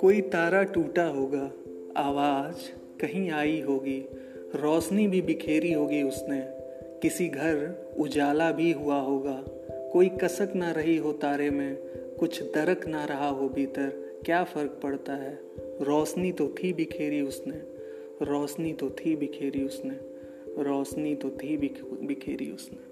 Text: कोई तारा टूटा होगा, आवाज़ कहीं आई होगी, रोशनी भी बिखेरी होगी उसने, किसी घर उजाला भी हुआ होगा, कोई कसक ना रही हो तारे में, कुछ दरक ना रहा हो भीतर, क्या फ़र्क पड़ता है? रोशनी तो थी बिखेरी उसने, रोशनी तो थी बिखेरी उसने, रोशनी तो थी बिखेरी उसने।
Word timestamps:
कोई 0.00 0.20
तारा 0.20 0.62
टूटा 0.62 1.04
होगा, 1.04 1.52
आवाज़ 1.96 2.56
कहीं 3.00 3.30
आई 3.30 3.60
होगी, 3.60 4.08
रोशनी 4.54 5.08
भी 5.08 5.22
बिखेरी 5.22 5.72
होगी 5.72 6.02
उसने, 6.02 6.40
किसी 7.02 7.28
घर 7.28 7.86
उजाला 7.98 8.52
भी 8.52 8.72
हुआ 8.72 9.00
होगा, 9.00 9.44
कोई 9.92 10.08
कसक 10.08 10.52
ना 10.56 10.70
रही 10.70 10.96
हो 10.96 11.12
तारे 11.12 11.50
में, 11.50 11.76
कुछ 12.18 12.42
दरक 12.42 12.86
ना 12.86 13.04
रहा 13.04 13.28
हो 13.28 13.48
भीतर, 13.48 14.20
क्या 14.24 14.44
फ़र्क 14.44 14.80
पड़ता 14.82 15.12
है? 15.12 15.38
रोशनी 15.80 16.32
तो 16.32 16.48
थी 16.48 16.72
बिखेरी 16.72 17.20
उसने, 17.20 17.56
रोशनी 18.24 18.72
तो 18.72 18.90
थी 18.90 19.16
बिखेरी 19.16 19.64
उसने, 19.64 19.94
रोशनी 20.62 21.14
तो 21.14 21.30
थी 21.30 21.56
बिखेरी 22.06 22.50
उसने। 22.50 22.85